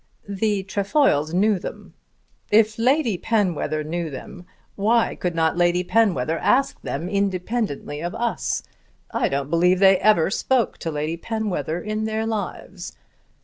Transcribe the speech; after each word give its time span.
"The 0.27 0.63
Trefoils 0.63 1.31
knew 1.31 1.59
them." 1.59 1.93
"If 2.49 2.79
Lady 2.79 3.19
Penwether 3.19 3.83
knew 3.83 4.09
them 4.09 4.47
why 4.75 5.13
could 5.13 5.35
not 5.35 5.57
Lady 5.57 5.83
Penwether 5.83 6.39
ask 6.39 6.81
them 6.81 7.07
independently 7.07 8.01
of 8.01 8.15
us? 8.15 8.63
I 9.11 9.29
don't 9.29 9.51
believe 9.51 9.77
they 9.77 9.99
ever 9.99 10.31
spoke 10.31 10.79
to 10.79 10.89
Lady 10.89 11.17
Penwether 11.17 11.79
in 11.79 12.05
their 12.05 12.25
lives. 12.25 12.97